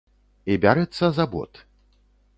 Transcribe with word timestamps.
І 0.53 0.57
бярэцца 0.63 1.05
за 1.19 1.25
бот. 1.37 1.63